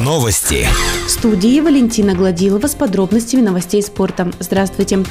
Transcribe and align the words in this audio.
Новости. 0.00 0.66
В 1.06 1.10
студии 1.10 1.60
Валентина 1.60 2.14
Гладилова 2.14 2.66
с 2.66 2.74
подробностями 2.74 3.40
новостей 3.40 3.80
спорта. 3.80 4.32
Здравствуйте. 4.40 5.04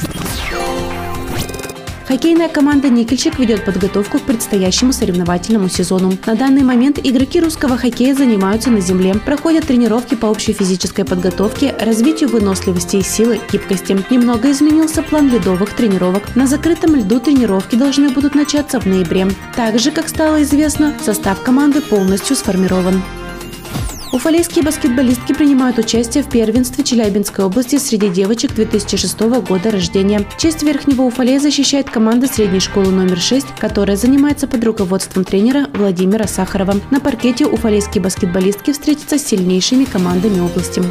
Хоккейная 2.09 2.49
команда 2.49 2.89
«Никельщик» 2.89 3.39
ведет 3.39 3.63
подготовку 3.63 4.19
к 4.19 4.23
предстоящему 4.23 4.91
соревновательному 4.91 5.69
сезону. 5.69 6.11
На 6.25 6.35
данный 6.35 6.63
момент 6.63 6.99
игроки 7.01 7.39
русского 7.39 7.77
хоккея 7.77 8.13
занимаются 8.13 8.69
на 8.69 8.81
земле, 8.81 9.13
проходят 9.13 9.67
тренировки 9.67 10.15
по 10.15 10.25
общей 10.25 10.51
физической 10.51 11.05
подготовке, 11.05 11.73
развитию 11.79 12.29
выносливости 12.29 12.97
и 12.97 13.03
силы, 13.03 13.39
гибкости. 13.49 13.97
Немного 14.09 14.51
изменился 14.51 15.03
план 15.03 15.29
ледовых 15.29 15.73
тренировок. 15.73 16.35
На 16.35 16.47
закрытом 16.47 16.95
льду 16.95 17.21
тренировки 17.21 17.75
должны 17.75 18.09
будут 18.09 18.35
начаться 18.35 18.81
в 18.81 18.85
ноябре. 18.85 19.29
Также, 19.55 19.91
как 19.91 20.09
стало 20.09 20.43
известно, 20.43 20.93
состав 21.01 21.41
команды 21.43 21.79
полностью 21.79 22.35
сформирован. 22.35 23.01
Уфалейские 24.13 24.65
баскетболистки 24.65 25.31
принимают 25.33 25.77
участие 25.77 26.21
в 26.21 26.29
первенстве 26.29 26.83
Челябинской 26.83 27.45
области 27.45 27.77
среди 27.77 28.09
девочек 28.09 28.53
2006 28.53 29.17
года 29.47 29.71
рождения. 29.71 30.27
Честь 30.37 30.63
Верхнего 30.63 31.03
Уфалея 31.03 31.39
защищает 31.39 31.89
команда 31.89 32.27
средней 32.27 32.59
школы 32.59 32.91
номер 32.91 33.17
6, 33.17 33.55
которая 33.57 33.95
занимается 33.95 34.47
под 34.47 34.65
руководством 34.65 35.23
тренера 35.23 35.67
Владимира 35.73 36.27
Сахарова. 36.27 36.75
На 36.91 36.99
паркете 36.99 37.45
уфалейские 37.45 38.03
баскетболистки 38.03 38.73
встретятся 38.73 39.17
с 39.17 39.25
сильнейшими 39.25 39.85
командами 39.85 40.41
области. 40.41 40.83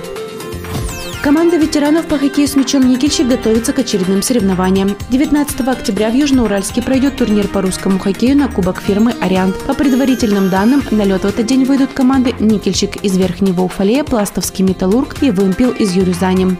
Команда 1.22 1.58
ветеранов 1.58 2.06
по 2.06 2.16
хоккею 2.16 2.48
с 2.48 2.56
мячом 2.56 2.88
«Никельщик» 2.88 3.28
готовится 3.28 3.74
к 3.74 3.78
очередным 3.78 4.22
соревнованиям. 4.22 4.96
19 5.10 5.68
октября 5.68 6.08
в 6.08 6.14
Южноуральске 6.14 6.80
пройдет 6.80 7.18
турнир 7.18 7.46
по 7.46 7.60
русскому 7.60 7.98
хоккею 7.98 8.38
на 8.38 8.48
Кубок 8.48 8.80
фирмы 8.80 9.14
«Ариант». 9.20 9.54
По 9.66 9.74
предварительным 9.74 10.48
данным, 10.48 10.82
на 10.90 11.02
лед 11.02 11.22
в 11.22 11.26
этот 11.26 11.44
день 11.44 11.66
выйдут 11.66 11.92
команды 11.92 12.34
«Никельщик» 12.40 12.96
из 13.04 13.18
Верхнего 13.18 13.60
Уфалея, 13.60 14.02
«Пластовский 14.02 14.64
металлург» 14.64 15.22
и 15.22 15.30
«Вымпел» 15.30 15.72
из 15.72 15.92
Юрюзани. 15.92 16.56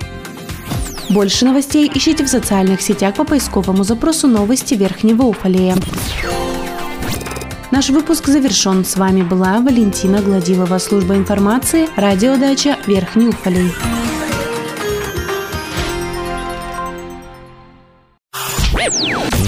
Больше 1.08 1.46
новостей 1.46 1.90
ищите 1.92 2.22
в 2.22 2.28
социальных 2.28 2.82
сетях 2.82 3.14
по 3.14 3.24
поисковому 3.24 3.82
запросу 3.82 4.28
«Новости 4.28 4.74
Верхнего 4.74 5.22
Уфалея». 5.22 5.76
Наш 7.70 7.88
выпуск 7.88 8.26
завершен. 8.26 8.84
С 8.84 8.96
вами 8.96 9.22
была 9.22 9.60
Валентина 9.60 10.20
Гладилова, 10.20 10.76
служба 10.76 11.16
информации, 11.16 11.88
радиодача 11.96 12.76
Верхний 12.86 13.28
Уфалей. 13.28 13.72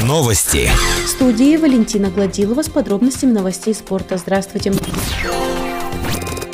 Новости. 0.05 0.71
В 1.05 1.09
студии 1.09 1.57
Валентина 1.57 2.11
Гладилова 2.11 2.63
с 2.63 2.69
подробностями 2.69 3.33
новостей 3.33 3.75
спорта. 3.75 4.17
Здравствуйте. 4.17 4.73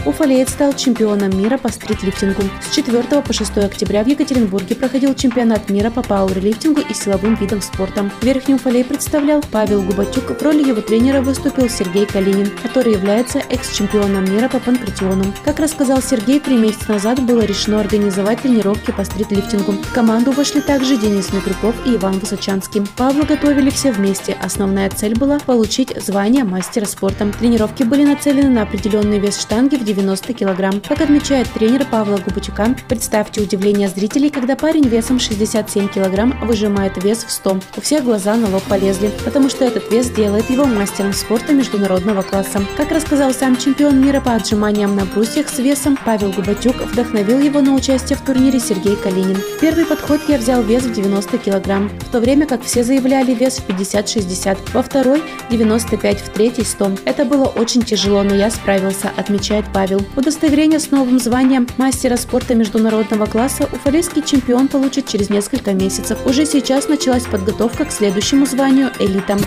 Уфалеец 0.09 0.53
стал 0.53 0.73
чемпионом 0.73 1.39
мира 1.39 1.59
по 1.59 1.69
стритлифтингу. 1.69 2.42
С 2.62 2.75
4 2.75 3.03
по 3.20 3.33
6 3.34 3.59
октября 3.59 4.03
в 4.03 4.06
Екатеринбурге 4.06 4.75
проходил 4.75 5.14
чемпионат 5.14 5.69
мира 5.69 5.91
по 5.91 6.03
пауэрлифтингу 6.03 6.81
и 6.81 6.95
силовым 6.95 7.34
видам 7.34 7.61
спорта. 7.61 8.11
Верхний 8.23 8.55
Уфалей 8.55 8.84
представлял 8.84 9.42
Павел 9.53 9.83
Губатюк. 9.83 10.31
В 10.31 10.42
роли 10.42 10.67
его 10.67 10.81
тренера 10.81 11.20
выступил 11.20 11.69
Сергей 11.69 12.06
Калинин, 12.06 12.51
который 12.62 12.95
является 12.95 13.41
экс-чемпионом 13.51 14.25
мира 14.34 14.48
по 14.48 14.59
панкратиону. 14.61 15.27
Как 15.45 15.61
рассказал 15.61 16.01
Сергей, 16.01 16.41
три 16.41 16.56
месяца 16.56 16.91
назад 16.91 17.23
было 17.23 17.42
решено 17.42 17.79
организовать 17.79 18.41
тренировки 18.41 18.92
по 18.92 19.05
стритлифтингу. 19.05 19.73
В 19.73 19.92
команду 19.92 20.31
вошли 20.31 20.62
также 20.62 20.97
Денис 20.97 21.34
Мигруков 21.34 21.75
и 21.86 21.97
Иван 21.97 22.19
Высочанский. 22.19 22.83
Павла 22.97 23.25
готовили 23.25 23.69
все 23.69 23.92
вместе. 23.92 24.39
Основная 24.42 24.89
цель 24.89 25.19
была 25.19 25.39
получить 25.39 25.92
звание 26.03 26.45
мастера 26.45 26.86
спорта. 26.86 27.31
Тренировки 27.39 27.83
были 27.83 28.06
нацелены 28.06 28.48
на 28.48 28.62
определенный 28.62 29.19
вес 29.19 29.39
штанги 29.39 29.77
в 29.77 29.84
90 29.84 29.98
килограмм. 29.99 30.81
Как 30.87 31.01
отмечает 31.01 31.49
тренер 31.49 31.85
Павла 31.85 32.19
Губачука, 32.19 32.75
представьте 32.89 33.41
удивление 33.41 33.89
зрителей, 33.89 34.31
когда 34.31 34.57
парень 34.57 34.87
весом 34.87 35.19
67 35.19 35.89
килограмм 35.89 36.39
выжимает 36.47 37.03
вес 37.03 37.25
в 37.25 37.31
100. 37.31 37.61
У 37.77 37.81
всех 37.81 38.05
глаза 38.05 38.37
на 38.37 38.48
лоб 38.48 38.63
полезли, 38.69 39.11
потому 39.25 39.48
что 39.48 39.64
этот 39.64 39.91
вес 39.91 40.11
делает 40.11 40.51
его 40.51 40.64
мастером 40.64 41.13
спорта 41.13 41.53
международного 41.53 42.23
класса. 42.23 42.63
Как 42.77 42.92
рассказал 42.92 43.33
сам 43.33 43.57
чемпион 43.57 44.01
мира 44.01 44.20
по 44.20 44.35
отжиманиям 44.35 44.95
на 44.95 45.05
брусьях 45.05 45.48
с 45.48 45.58
весом, 45.58 45.98
Павел 46.05 46.33
Губачук 46.33 46.77
вдохновил 46.77 47.41
его 47.41 47.61
на 47.61 47.75
участие 47.75 48.17
в 48.17 48.23
турнире 48.23 48.61
Сергей 48.61 48.97
Калинин. 48.97 49.39
Первый 49.61 49.85
подход 49.85 50.20
я 50.29 50.39
взял 50.39 50.63
вес 50.63 50.85
в 50.85 50.92
90 50.92 51.39
килограмм, 51.39 51.89
в 51.89 52.11
то 52.11 52.20
время 52.20 52.47
как 52.47 52.63
все 52.63 52.85
заявляли 52.85 53.35
вес 53.35 53.58
в 53.58 53.69
50-60, 53.69 54.58
во 54.73 54.83
второй 54.83 55.23
95, 55.51 56.20
в 56.20 56.29
третий 56.31 56.64
100. 56.64 56.92
Это 57.05 57.25
было 57.25 57.45
очень 57.45 57.83
тяжело, 57.83 58.23
но 58.23 58.35
я 58.35 58.51
справился, 58.51 59.11
отмечает 59.17 59.64
Павел. 59.73 59.77
Павел. 59.78 60.05
Удостоверение 60.16 60.80
с 60.80 60.90
новым 60.90 61.20
званием 61.20 61.68
мастера 61.77 62.16
спорта 62.16 62.56
международного 62.56 63.27
класса 63.27 63.68
уфалейский 63.72 64.24
чемпион 64.24 64.66
получит 64.66 65.06
через 65.06 65.30
несколько 65.30 65.72
месяцев. 65.72 66.18
Уже 66.27 66.46
сейчас 66.46 66.89
началась 66.89 67.22
подготовка 67.27 67.84
к 67.84 67.92
следующему 67.92 68.44
званию 68.44 68.90
«Элита». 68.98 69.39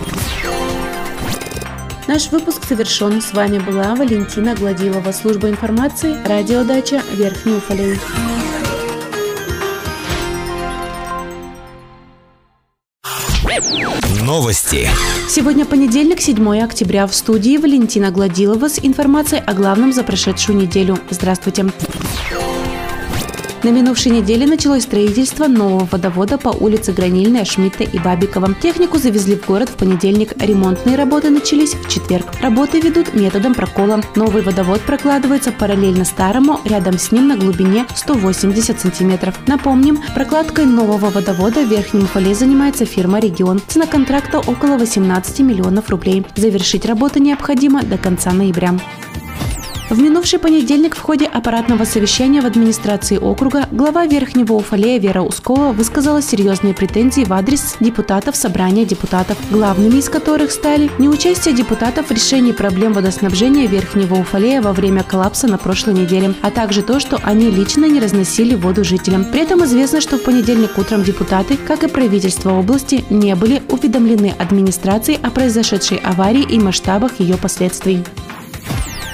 Наш 2.08 2.30
выпуск 2.30 2.64
завершен. 2.66 3.20
С 3.20 3.34
вами 3.34 3.58
была 3.58 3.94
Валентина 3.94 4.54
Гладилова, 4.54 5.12
служба 5.12 5.50
информации, 5.50 6.16
радиодача 6.26 7.02
Верхний 7.12 7.56
Уфалей. 7.56 7.98
Новости. 14.32 14.88
Сегодня 15.28 15.66
понедельник, 15.66 16.22
7 16.22 16.64
октября. 16.64 17.06
В 17.06 17.14
студии 17.14 17.58
Валентина 17.58 18.10
Гладилова 18.10 18.70
с 18.70 18.78
информацией 18.82 19.42
о 19.46 19.52
главном 19.52 19.92
за 19.92 20.04
прошедшую 20.04 20.56
неделю. 20.56 20.98
Здравствуйте. 21.10 21.66
На 23.64 23.68
минувшей 23.68 24.10
неделе 24.10 24.44
началось 24.44 24.82
строительство 24.82 25.46
нового 25.46 25.86
водовода 25.88 26.36
по 26.36 26.48
улице 26.48 26.90
Гранильная, 26.90 27.44
Шмидта 27.44 27.84
и 27.84 27.96
Бабикова. 27.96 28.54
Технику 28.60 28.98
завезли 28.98 29.36
в 29.36 29.46
город 29.46 29.68
в 29.68 29.74
понедельник. 29.76 30.32
Ремонтные 30.42 30.96
работы 30.96 31.30
начались 31.30 31.74
в 31.74 31.88
четверг. 31.88 32.26
Работы 32.40 32.80
ведут 32.80 33.14
методом 33.14 33.54
прокола. 33.54 34.00
Новый 34.16 34.42
водовод 34.42 34.80
прокладывается 34.80 35.52
параллельно 35.52 36.04
старому, 36.04 36.58
рядом 36.64 36.98
с 36.98 37.12
ним 37.12 37.28
на 37.28 37.36
глубине 37.36 37.86
180 37.94 38.80
сантиметров. 38.80 39.38
Напомним, 39.46 40.00
прокладкой 40.12 40.64
нового 40.64 41.10
водовода 41.10 41.60
в 41.60 41.68
Верхнем 41.68 42.02
Уфале 42.02 42.34
занимается 42.34 42.84
фирма 42.84 43.20
«Регион». 43.20 43.60
Цена 43.68 43.86
контракта 43.86 44.40
около 44.40 44.76
18 44.76 45.38
миллионов 45.38 45.88
рублей. 45.88 46.26
Завершить 46.34 46.84
работы 46.84 47.20
необходимо 47.20 47.84
до 47.84 47.96
конца 47.96 48.32
ноября. 48.32 48.74
В 49.90 49.98
минувший 50.00 50.38
понедельник 50.38 50.96
в 50.96 51.00
ходе 51.00 51.26
аппаратного 51.26 51.84
совещания 51.84 52.40
в 52.40 52.46
администрации 52.46 53.18
округа 53.18 53.68
глава 53.72 54.06
Верхнего 54.06 54.54
Уфалея 54.54 54.98
Вера 54.98 55.20
Ускова 55.20 55.72
высказала 55.72 56.22
серьезные 56.22 56.72
претензии 56.72 57.24
в 57.24 57.32
адрес 57.32 57.76
депутатов 57.80 58.36
собрания 58.36 58.86
депутатов, 58.86 59.36
главными 59.50 59.98
из 59.98 60.08
которых 60.08 60.52
стали 60.52 60.90
неучастие 60.98 61.54
депутатов 61.54 62.06
в 62.06 62.12
решении 62.12 62.52
проблем 62.52 62.92
водоснабжения 62.92 63.66
Верхнего 63.66 64.14
Уфалея 64.14 64.62
во 64.62 64.72
время 64.72 65.02
коллапса 65.02 65.46
на 65.46 65.58
прошлой 65.58 65.94
неделе, 65.94 66.34
а 66.42 66.50
также 66.50 66.82
то, 66.82 66.98
что 67.00 67.18
они 67.22 67.50
лично 67.50 67.84
не 67.84 68.00
разносили 68.00 68.54
воду 68.54 68.84
жителям. 68.84 69.26
При 69.26 69.42
этом 69.42 69.64
известно, 69.64 70.00
что 70.00 70.16
в 70.16 70.22
понедельник 70.22 70.78
утром 70.78 71.02
депутаты, 71.02 71.56
как 71.56 71.82
и 71.82 71.88
правительство 71.88 72.52
области, 72.52 73.04
не 73.10 73.34
были 73.34 73.62
уведомлены 73.68 74.32
администрацией 74.38 75.18
о 75.22 75.30
произошедшей 75.30 75.98
аварии 75.98 76.46
и 76.48 76.58
масштабах 76.58 77.20
ее 77.20 77.36
последствий. 77.36 78.02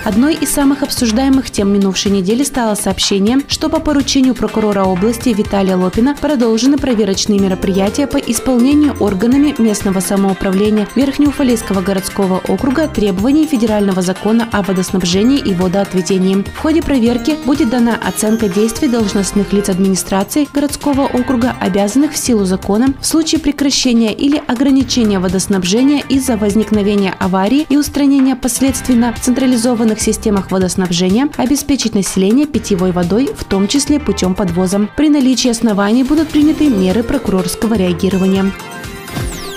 Одной 0.09 0.37
из 0.37 0.49
самых 0.49 0.83
обсуждаемых 0.83 1.51
тем 1.51 1.71
минувшей 1.71 2.11
недели 2.11 2.43
стало 2.43 2.77
сообщение, 2.77 3.41
что 3.47 3.69
по 3.69 3.79
поручению 3.79 4.35
прокурора 4.35 4.85
области 4.85 5.29
Виталия 5.29 5.77
Лопина 5.77 6.17
продолжены 6.19 6.79
проверочные 6.79 7.39
мероприятия 7.39 8.07
по 8.07 8.17
исполнению 8.17 8.97
органами 9.01 9.55
местного 9.59 10.01
самоуправления 10.01 10.89
Верхнеуфалейского 10.95 11.83
городского 11.83 12.41
округа 12.49 12.89
требований 12.89 13.47
федерального 13.47 14.01
закона 14.01 14.49
о 14.51 14.63
водоснабжении 14.63 15.41
и 15.41 15.53
водоотведении. 15.53 16.43
В 16.55 16.57
ходе 16.57 16.81
проверки 16.81 17.37
будет 17.45 17.69
дана 17.69 17.95
оценка 18.03 18.49
действий 18.49 18.89
должностных 18.89 19.53
лиц 19.53 19.69
администрации 19.69 20.49
городского 20.55 21.03
округа, 21.03 21.55
обязанных 21.61 22.13
в 22.13 22.17
силу 22.17 22.47
закона 22.47 22.95
в 23.03 23.07
случае 23.07 23.43
прекращения 23.43 24.15
или 24.15 24.43
ограничения 24.47 25.19
водоснабжения 25.19 26.03
из-за 26.09 26.39
возникновения 26.39 27.15
аварии 27.19 27.67
и 27.69 27.77
устранения 27.77 28.37
последствий 28.37 28.95
на 28.95 29.13
централизованных 29.13 29.98
современных 29.99 30.03
системах 30.03 30.51
водоснабжения 30.51 31.29
обеспечить 31.37 31.95
население 31.95 32.47
питьевой 32.47 32.93
водой, 32.93 33.31
в 33.37 33.45
том 33.45 33.69
числе 33.69 34.01
путем 34.01 34.35
подвоза. 34.35 34.89
При 34.97 35.09
наличии 35.09 35.51
оснований 35.51 36.05
будут 36.05 36.29
приняты 36.29 36.69
меры 36.69 37.03
прокурорского 37.03 37.75
реагирования. 37.75 38.53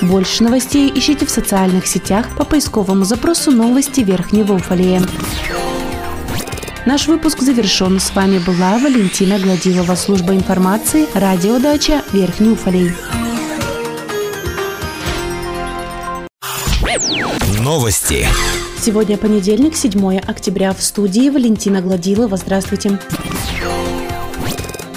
Больше 0.02 0.44
новостей 0.44 0.92
ищите 0.94 1.26
в 1.26 1.30
социальных 1.30 1.86
сетях 1.86 2.26
по 2.38 2.44
поисковому 2.44 3.06
запросу 3.06 3.52
«Новости 3.52 4.02
Верхнего 4.02 4.54
Уфалея». 4.54 5.02
Наш 6.86 7.08
выпуск 7.08 7.42
завершен. 7.42 8.00
С 8.00 8.16
вами 8.16 8.40
была 8.40 8.80
Валентина 8.80 9.38
Гладилова, 9.38 9.96
служба 9.96 10.34
информации, 10.34 11.08
радиодача 11.14 12.02
Верхний 12.12 12.50
Уфалей. 12.50 12.92
Новости. 17.60 18.28
Сегодня 18.82 19.16
понедельник, 19.16 19.76
7 19.76 20.18
октября. 20.18 20.74
В 20.74 20.82
студии 20.82 21.30
Валентина 21.30 21.82
Гладилова. 21.82 22.36
Здравствуйте. 22.36 22.98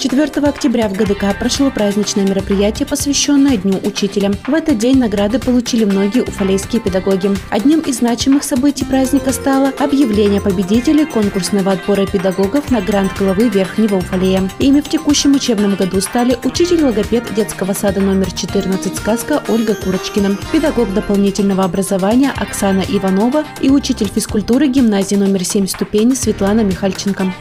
4 0.05 0.47
октября 0.47 0.91
в 0.91 0.93
ГДК 0.93 1.35
прошло 1.39 1.71
праздничное 1.71 2.27
мероприятие, 2.27 2.87
посвященное 2.87 3.57
Дню 3.57 3.79
Учителя. 3.83 4.33
В 4.47 4.53
этот 4.53 4.77
день 4.77 4.99
награды 4.99 5.39
получили 5.39 5.87
многие 5.87 6.21
уфалейские 6.21 6.83
педагоги. 6.83 7.31
Одним 7.49 7.81
из 7.81 8.01
значимых 8.01 8.45
событий 8.45 8.85
праздника 8.85 9.33
стало 9.33 9.73
объявление 9.79 10.43
победителей 10.43 11.07
конкурсного 11.07 11.73
отбора 11.73 12.05
педагогов 12.05 12.71
на 12.71 12.83
грант 12.83 13.13
главы 13.19 13.49
Верхнего 13.49 13.97
Уфалея. 13.97 14.51
Ими 14.59 14.83
в 14.83 14.91
текущем 14.91 15.37
учебном 15.37 15.75
году 15.75 16.03
стали 16.03 16.37
учитель-логопед 16.45 17.33
детского 17.33 17.73
сада 17.73 18.03
номер 18.03 18.31
14 18.31 18.95
«Сказка» 18.95 19.43
Ольга 19.49 19.75
Курочкина, 19.75 20.37
педагог 20.53 20.93
дополнительного 20.93 21.65
образования 21.65 22.31
Оксана 22.37 22.85
Иванова 22.87 23.45
и 23.63 23.71
учитель 23.71 24.11
физкультуры 24.15 24.67
гимназии 24.67 25.17
номер 25.17 25.47
7 25.47 25.67
ступени 25.67 26.13
Светлана 26.13 26.61
Михальченко. 26.61 27.33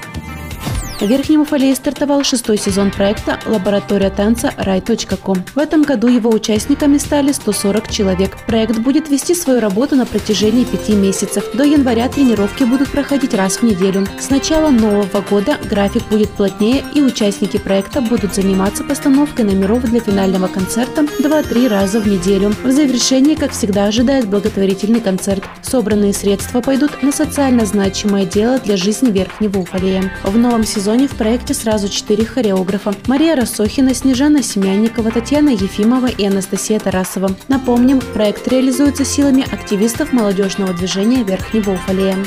В 1.03 1.05
Верхнем 1.05 1.41
Уфалее 1.41 1.75
стартовал 1.75 2.23
шестой 2.23 2.57
сезон 2.57 2.89
проекта 2.89 3.37
«Лаборатория 3.45 4.09
танца 4.09 4.53
рай.ком». 4.55 5.43
В 5.53 5.57
этом 5.57 5.83
году 5.83 6.07
его 6.07 6.29
участниками 6.29 6.97
стали 6.97 7.33
140 7.33 7.91
человек. 7.91 8.37
Проект 8.47 8.77
будет 8.77 9.09
вести 9.09 9.35
свою 9.35 9.59
работу 9.59 9.97
на 9.97 10.05
протяжении 10.05 10.63
пяти 10.63 10.93
месяцев. 10.93 11.43
До 11.55 11.65
января 11.65 12.07
тренировки 12.07 12.63
будут 12.63 12.89
проходить 12.89 13.33
раз 13.33 13.57
в 13.57 13.63
неделю. 13.63 14.07
С 14.17 14.29
начала 14.29 14.69
нового 14.69 15.19
года 15.29 15.57
график 15.69 16.03
будет 16.09 16.29
плотнее 16.29 16.85
и 16.95 17.01
участники 17.01 17.57
проекта 17.57 17.99
будут 17.99 18.33
заниматься 18.33 18.85
постановкой 18.85 19.43
номеров 19.43 19.83
для 19.83 19.99
финального 19.99 20.47
концерта 20.47 21.01
2-3 21.01 21.67
раза 21.67 21.99
в 21.99 22.07
неделю. 22.07 22.55
В 22.63 22.71
завершении, 22.71 23.35
как 23.35 23.51
всегда, 23.51 23.87
ожидает 23.87 24.29
благотворительный 24.29 25.01
концерт. 25.01 25.43
Собранные 25.63 26.13
средства 26.13 26.61
пойдут 26.61 27.03
на 27.03 27.11
социально 27.11 27.65
значимое 27.65 28.25
дело 28.25 28.57
для 28.59 28.77
жизни 28.77 29.11
Верхнего 29.11 29.59
Уфалея. 29.59 30.09
В 30.23 30.37
новом 30.37 30.63
сезоне 30.63 30.92
сезоне 30.93 31.07
в 31.07 31.15
проекте 31.15 31.55
сразу 31.55 31.89
четыре 31.89 32.23
хореографа. 32.23 32.93
Мария 33.07 33.35
Рассохина, 33.35 33.95
Снежана 33.95 34.43
Семянникова, 34.43 35.09
Татьяна 35.09 35.49
Ефимова 35.49 36.05
и 36.05 36.23
Анастасия 36.23 36.79
Тарасова. 36.79 37.31
Напомним, 37.47 37.99
проект 38.13 38.47
реализуется 38.47 39.03
силами 39.03 39.43
активистов 39.51 40.13
молодежного 40.13 40.71
движения 40.71 41.23
Верхнего 41.23 41.71
Уфалея. 41.71 42.17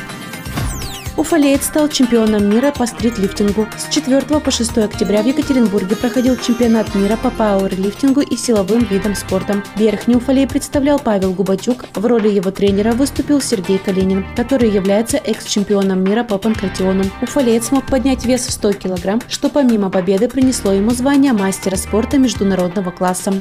Уфалеец 1.17 1.65
стал 1.65 1.89
чемпионом 1.89 2.51
мира 2.51 2.73
по 2.77 2.87
стритлифтингу. 2.87 3.67
С 3.79 3.93
4 3.93 4.21
по 4.21 4.51
6 4.51 4.77
октября 4.79 5.23
в 5.23 5.27
Екатеринбурге 5.27 5.97
проходил 5.97 6.37
чемпионат 6.37 6.95
мира 6.95 7.17
по 7.17 7.31
пауэрлифтингу 7.31 8.21
и 8.21 8.37
силовым 8.37 8.85
видам 8.85 9.15
спорта. 9.15 9.63
Верхний 9.77 10.17
Уфалей 10.17 10.47
представлял 10.47 10.99
Павел 10.99 11.33
Губачук. 11.33 11.87
В 11.95 12.05
роли 12.05 12.29
его 12.29 12.51
тренера 12.51 12.93
выступил 12.93 13.41
Сергей 13.41 13.79
Калинин, 13.79 14.27
который 14.37 14.69
является 14.69 15.17
экс-чемпионом 15.17 16.05
мира 16.05 16.23
по 16.23 16.37
панкратиону. 16.37 17.05
Уфалеец 17.23 17.69
смог 17.69 17.87
поднять 17.87 18.27
вес 18.27 18.47
в 18.47 18.53
100 18.53 18.75
килограмм, 18.75 19.23
что 19.27 19.49
помимо 19.49 19.89
победы 19.89 20.29
принесло 20.29 20.73
ему 20.73 20.91
звание 20.91 21.33
мастера 21.33 21.77
спорта 21.77 22.19
международного 22.19 22.91
класса. 22.91 23.41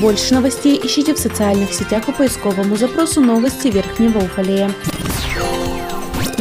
Больше 0.00 0.32
новостей 0.32 0.80
ищите 0.82 1.12
в 1.12 1.18
социальных 1.18 1.74
сетях 1.74 2.06
по 2.06 2.12
поисковому 2.12 2.76
запросу 2.76 3.20
«Новости 3.20 3.68
Верхнего 3.68 4.20
Уфалея». 4.20 4.70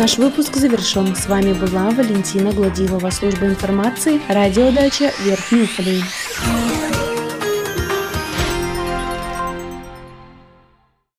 Наш 0.02 0.18
выпуск 0.18 0.56
завершен. 0.56 1.16
С 1.16 1.28
вами 1.28 1.54
была 1.54 1.92
Валентина 1.92 2.52
Гладилова, 2.52 3.12
служба 3.12 3.46
информации, 3.46 4.20
радиодача 4.30 5.12
Верхний 5.24 5.62
Уфалей. 5.62 6.04